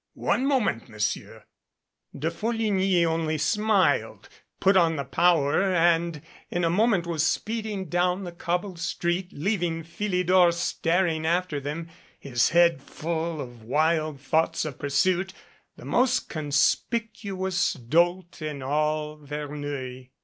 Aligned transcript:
"One 0.15 0.47
moment, 0.47 0.89
Monsieur 0.89 1.45
De 2.17 2.31
Folligny 2.31 3.05
only 3.05 3.37
smiled, 3.37 4.29
put 4.59 4.75
on 4.75 4.95
the 4.95 5.03
power 5.05 5.61
and 5.61 6.23
in 6.49 6.63
a 6.63 6.71
moment 6.71 7.05
was 7.05 7.23
speeding 7.23 7.85
down 7.87 8.23
the 8.23 8.31
cobbled 8.31 8.79
street, 8.79 9.27
leaving 9.31 9.83
Philidor 9.83 10.53
staring 10.53 11.23
after 11.27 11.59
them, 11.59 11.87
his 12.19 12.49
head 12.49 12.81
full 12.81 13.39
of 13.39 13.61
wild 13.61 14.19
thoughts 14.19 14.65
of 14.65 14.79
pursuit, 14.79 15.33
the 15.77 15.85
most 15.85 16.29
conspicuous 16.29 17.73
dolt 17.73 18.41
in 18.41 18.63
all 18.63 19.17
Verneuil. 19.17 20.05